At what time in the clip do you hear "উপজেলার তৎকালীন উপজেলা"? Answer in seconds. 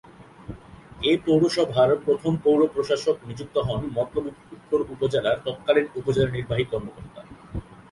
4.93-6.29